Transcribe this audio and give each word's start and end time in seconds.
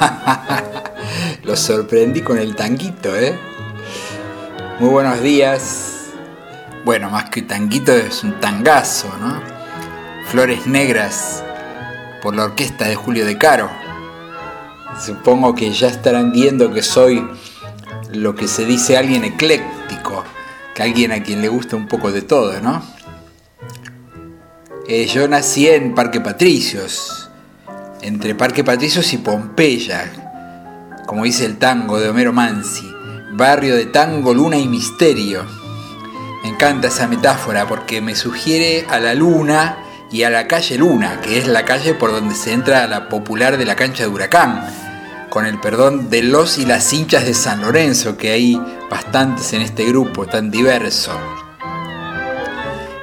Lo 1.44 1.56
sorprendí 1.56 2.20
con 2.22 2.38
el 2.38 2.54
tanguito, 2.54 3.14
¿eh? 3.16 3.38
Muy 4.78 4.90
buenos 4.90 5.22
días. 5.22 6.06
Bueno, 6.84 7.10
más 7.10 7.28
que 7.30 7.42
tanguito 7.42 7.92
es 7.92 8.24
un 8.24 8.40
tangazo, 8.40 9.08
¿no? 9.18 9.40
Flores 10.28 10.66
Negras 10.66 11.42
por 12.22 12.34
la 12.34 12.44
orquesta 12.44 12.86
de 12.86 12.94
Julio 12.94 13.26
De 13.26 13.36
Caro. 13.36 13.70
Supongo 14.98 15.54
que 15.54 15.72
ya 15.72 15.88
estarán 15.88 16.32
viendo 16.32 16.72
que 16.72 16.82
soy 16.82 17.26
lo 18.12 18.34
que 18.34 18.48
se 18.48 18.64
dice 18.64 18.96
alguien 18.96 19.24
ecléctico, 19.24 20.24
que 20.74 20.82
alguien 20.82 21.12
a 21.12 21.22
quien 21.22 21.42
le 21.42 21.48
gusta 21.48 21.76
un 21.76 21.88
poco 21.88 22.10
de 22.10 22.22
todo, 22.22 22.60
¿no? 22.60 22.82
Eh, 24.88 25.06
yo 25.06 25.28
nací 25.28 25.68
en 25.68 25.94
Parque 25.94 26.20
Patricios, 26.20 27.19
entre 28.02 28.34
Parque 28.34 28.64
Patricios 28.64 29.12
y 29.12 29.18
Pompeya, 29.18 30.10
como 31.06 31.24
dice 31.24 31.44
el 31.44 31.58
tango 31.58 31.98
de 31.98 32.08
Homero 32.08 32.32
Mansi, 32.32 32.90
barrio 33.32 33.76
de 33.76 33.86
tango, 33.86 34.34
luna 34.34 34.56
y 34.56 34.68
misterio. 34.68 35.44
Me 36.42 36.50
encanta 36.50 36.88
esa 36.88 37.06
metáfora 37.06 37.66
porque 37.66 38.00
me 38.00 38.14
sugiere 38.14 38.86
a 38.88 38.98
la 39.00 39.14
luna 39.14 39.78
y 40.10 40.24
a 40.24 40.30
la 40.30 40.48
calle 40.48 40.76
Luna, 40.76 41.20
que 41.20 41.38
es 41.38 41.46
la 41.46 41.64
calle 41.64 41.94
por 41.94 42.10
donde 42.10 42.34
se 42.34 42.52
entra 42.52 42.82
a 42.82 42.88
la 42.88 43.08
popular 43.08 43.56
de 43.56 43.64
la 43.64 43.76
cancha 43.76 44.02
de 44.02 44.08
Huracán, 44.08 44.66
con 45.28 45.46
el 45.46 45.60
perdón 45.60 46.10
de 46.10 46.22
los 46.22 46.58
y 46.58 46.66
las 46.66 46.92
hinchas 46.92 47.24
de 47.24 47.34
San 47.34 47.62
Lorenzo, 47.62 48.16
que 48.16 48.32
hay 48.32 48.60
bastantes 48.90 49.52
en 49.52 49.62
este 49.62 49.84
grupo 49.84 50.26
tan 50.26 50.50
diverso. 50.50 51.12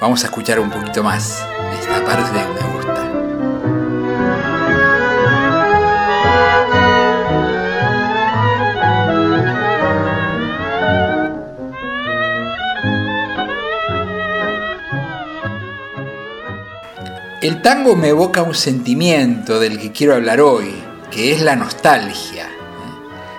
Vamos 0.00 0.22
a 0.24 0.26
escuchar 0.26 0.60
un 0.60 0.70
poquito 0.70 1.02
más 1.02 1.42
esta 1.80 2.04
parte 2.04 2.32
de 2.32 2.69
El 17.40 17.62
tango 17.62 17.96
me 17.96 18.08
evoca 18.08 18.42
un 18.42 18.54
sentimiento 18.54 19.58
del 19.60 19.78
que 19.78 19.92
quiero 19.92 20.14
hablar 20.14 20.42
hoy, 20.42 20.74
que 21.10 21.32
es 21.32 21.40
la 21.40 21.56
nostalgia. 21.56 22.50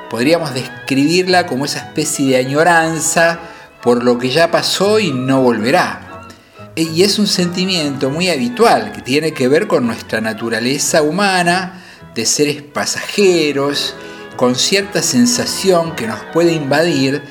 Podríamos 0.09 0.55
describirla 0.55 1.45
como 1.45 1.65
esa 1.65 1.81
especie 1.81 2.29
de 2.29 2.37
añoranza 2.37 3.39
por 3.83 4.03
lo 4.03 4.17
que 4.17 4.31
ya 4.31 4.49
pasó 4.49 4.99
y 4.99 5.11
no 5.11 5.43
volverá. 5.43 6.27
Y 6.75 7.03
es 7.03 7.19
un 7.19 7.27
sentimiento 7.27 8.09
muy 8.09 8.29
habitual 8.29 8.91
que 8.91 9.03
tiene 9.03 9.35
que 9.35 9.47
ver 9.47 9.67
con 9.67 9.85
nuestra 9.85 10.19
naturaleza 10.19 11.03
humana 11.03 11.83
de 12.15 12.25
seres 12.25 12.63
pasajeros, 12.63 13.93
con 14.35 14.55
cierta 14.55 15.03
sensación 15.03 15.95
que 15.95 16.07
nos 16.07 16.21
puede 16.33 16.53
invadir 16.53 17.21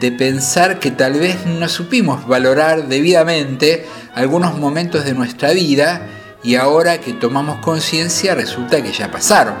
de 0.00 0.10
pensar 0.10 0.80
que 0.80 0.90
tal 0.90 1.20
vez 1.20 1.44
no 1.44 1.68
supimos 1.68 2.26
valorar 2.26 2.88
debidamente 2.88 3.86
algunos 4.14 4.58
momentos 4.58 5.04
de 5.04 5.12
nuestra 5.12 5.52
vida 5.52 6.06
y 6.42 6.54
ahora 6.54 7.00
que 7.00 7.12
tomamos 7.12 7.58
conciencia 7.58 8.34
resulta 8.34 8.82
que 8.82 8.92
ya 8.92 9.10
pasaron. 9.10 9.54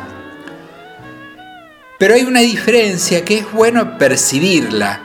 Pero 1.98 2.14
hay 2.14 2.22
una 2.22 2.40
diferencia 2.40 3.22
que 3.22 3.38
es 3.38 3.52
bueno 3.52 3.98
percibirla. 3.98 5.02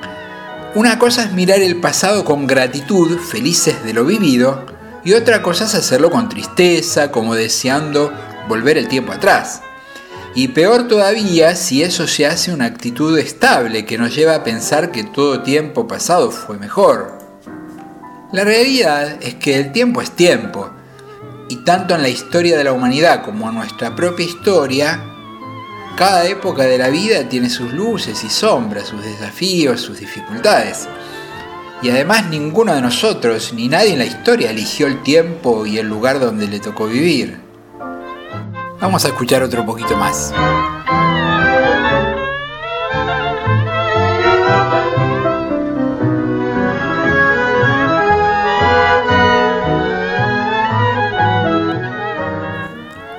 Una 0.74 0.98
cosa 0.98 1.26
es 1.26 1.34
mirar 1.34 1.60
el 1.60 1.82
pasado 1.82 2.24
con 2.24 2.48
gratitud, 2.48 3.20
felices 3.20 3.84
de 3.84 3.94
lo 3.94 4.06
vivido, 4.06 4.66
y 5.04 5.14
otra 5.14 5.42
cosa 5.42 5.66
es 5.66 5.76
hacerlo 5.76 6.10
con 6.10 6.30
tristeza, 6.30 7.12
como 7.12 7.36
deseando 7.36 8.14
volver 8.48 8.78
el 8.78 8.88
tiempo 8.88 9.12
atrás. 9.12 9.62
Y 10.36 10.50
peor 10.50 10.90
todavía 10.90 11.56
si 11.56 11.82
eso 11.82 12.08
se 12.08 12.26
hace 12.26 12.52
una 12.52 12.66
actitud 12.66 13.18
estable 13.18 13.86
que 13.86 13.98
nos 13.98 14.14
lleva 14.14 14.36
a 14.36 14.44
pensar 14.44 14.92
que 14.92 15.06
todo 15.06 15.44
tiempo 15.44 15.88
pasado 15.88 16.30
fue 16.30 16.58
mejor. 16.58 17.18
La 18.34 18.44
realidad 18.44 19.18
es 19.22 19.36
que 19.36 19.56
el 19.56 19.72
tiempo 19.72 20.02
es 20.02 20.12
tiempo 20.12 20.70
y 21.48 21.58
tanto 21.58 21.96
en 21.96 22.02
la 22.02 22.10
historia 22.10 22.58
de 22.58 22.66
la 22.66 22.74
humanidad 22.74 23.24
como 23.24 23.48
en 23.48 23.56
nuestra 23.56 23.96
propia 23.96 24.26
historia, 24.26 25.02
cada 25.96 26.26
época 26.26 26.64
de 26.64 26.80
la 26.80 26.90
vida 26.90 27.30
tiene 27.30 27.50
sus 27.50 27.72
luces 27.72 28.22
y 28.26 28.30
sombras, 28.30 28.88
sus 28.88 29.04
desafíos, 29.04 29.80
sus 29.80 30.00
dificultades. 30.00 30.90
Y 31.82 31.90
además 31.90 32.30
ninguno 32.30 32.74
de 32.74 32.82
nosotros, 32.82 33.54
ni 33.54 33.70
nadie 33.70 33.94
en 33.94 34.00
la 34.00 34.06
historia, 34.06 34.50
eligió 34.50 34.88
el 34.88 35.02
tiempo 35.04 35.66
y 35.66 35.78
el 35.78 35.88
lugar 35.88 36.20
donde 36.20 36.48
le 36.48 36.60
tocó 36.60 36.88
vivir. 36.88 37.45
Vamos 38.86 39.04
a 39.04 39.08
escuchar 39.08 39.42
otro 39.42 39.66
poquito 39.66 39.98
más. 39.98 40.32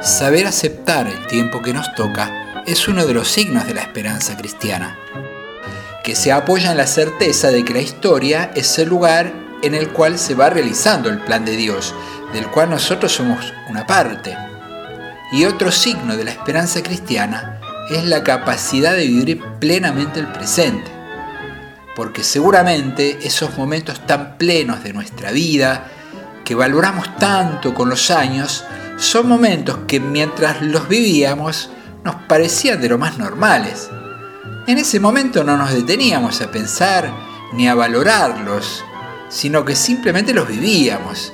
Saber 0.01 0.47
aceptar 0.47 1.09
el 1.09 1.27
tiempo 1.27 1.61
que 1.61 1.73
nos 1.73 1.93
toca 1.97 2.63
es 2.65 2.87
uno 2.87 3.05
de 3.05 3.15
los 3.15 3.27
signos 3.27 3.67
de 3.67 3.75
la 3.75 3.81
esperanza 3.81 4.37
cristiana, 4.37 4.97
que 6.05 6.15
se 6.15 6.31
apoya 6.31 6.71
en 6.71 6.77
la 6.77 6.87
certeza 6.87 7.51
de 7.51 7.65
que 7.65 7.75
la 7.75 7.81
historia 7.81 8.53
es 8.55 8.79
el 8.79 8.89
lugar 8.89 9.33
en 9.65 9.75
el 9.75 9.89
cual 9.89 10.21
se 10.21 10.37
va 10.37 10.49
realizando 10.49 11.11
el 11.11 11.19
plan 11.19 11.45
de 11.45 11.57
Dios, 11.57 11.93
del 12.33 12.47
cual 12.53 12.71
nosotros 12.71 13.11
somos 13.11 13.53
una 13.69 13.85
parte. 13.85 14.37
Y 15.33 15.45
otro 15.45 15.73
signo 15.73 16.17
de 16.17 16.25
la 16.25 16.31
esperanza 16.31 16.83
cristiana 16.83 17.61
es 17.91 18.05
la 18.05 18.23
capacidad 18.23 18.95
de 18.95 19.07
vivir 19.07 19.43
plenamente 19.59 20.21
el 20.21 20.29
presente, 20.29 20.91
porque 21.97 22.23
seguramente 22.23 23.19
esos 23.23 23.57
momentos 23.59 24.07
tan 24.07 24.39
plenos 24.39 24.85
de 24.85 24.93
nuestra 24.93 25.33
vida, 25.33 25.91
que 26.45 26.55
valoramos 26.55 27.17
tanto 27.17 27.75
con 27.75 27.89
los 27.89 28.11
años, 28.11 28.65
son 28.99 29.29
momentos 29.29 29.79
que 29.89 29.99
mientras 29.99 30.63
los 30.63 30.89
vivíamos 30.89 31.71
nos 32.05 32.15
parecían 32.29 32.81
de 32.81 32.89
lo 32.89 32.99
más 32.99 33.19
normales. 33.19 33.91
En 34.69 34.79
ese 34.79 35.01
momento 35.01 35.43
no 35.43 35.57
nos 35.57 35.73
deteníamos 35.73 36.41
a 36.41 36.51
pensar 36.53 37.13
ni 37.53 37.69
a 37.69 37.75
valorarlos, 37.75 38.85
sino 39.29 39.65
que 39.65 39.75
simplemente 39.75 40.33
los 40.33 40.47
vivíamos, 40.47 41.33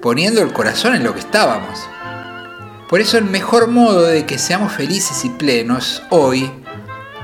poniendo 0.00 0.40
el 0.40 0.52
corazón 0.52 0.94
en 0.94 1.02
lo 1.02 1.14
que 1.14 1.20
estábamos. 1.20 1.80
Por 2.94 3.00
eso 3.00 3.18
el 3.18 3.24
mejor 3.24 3.66
modo 3.66 4.06
de 4.06 4.24
que 4.24 4.38
seamos 4.38 4.72
felices 4.72 5.24
y 5.24 5.28
plenos 5.28 6.04
hoy 6.10 6.48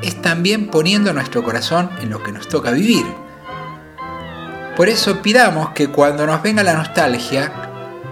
es 0.03 0.20
también 0.20 0.66
poniendo 0.66 1.12
nuestro 1.12 1.44
corazón 1.44 1.88
en 2.00 2.10
lo 2.10 2.25
que 2.25 2.32
nos 2.32 2.48
toca 2.48 2.72
vivir. 2.72 3.06
Por 4.76 4.88
eso 4.88 5.22
pidamos 5.22 5.70
que 5.70 5.86
cuando 5.86 6.26
nos 6.26 6.42
venga 6.42 6.64
la 6.64 6.75
nostalgia, 6.75 7.53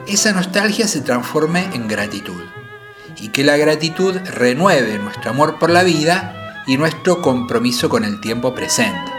esa 0.06 0.30
nostalgia 0.30 0.86
se 0.86 1.00
transforme 1.00 1.69
en 1.74 1.88
gratitud 1.88 2.44
y 3.16 3.30
que 3.30 3.42
la 3.42 3.56
gratitud 3.56 4.14
renueve 4.36 4.96
nuestro 5.00 5.32
amor 5.32 5.58
por 5.58 5.70
la 5.70 5.82
vida 5.82 6.62
y 6.69 6.78
nuestro 6.78 7.20
compromiso 7.20 7.88
con 7.88 8.04
el 8.04 8.20
tiempo 8.20 8.54
presente. 8.54 9.18